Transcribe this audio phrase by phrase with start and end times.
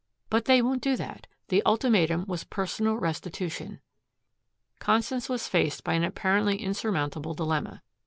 [0.31, 1.27] "But they won't do that.
[1.49, 3.81] The ultimatum was personal restitution."
[4.79, 7.83] Constance was faced by an apparently insurmountable dilemma.